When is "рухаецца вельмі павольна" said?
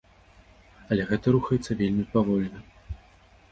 1.37-2.59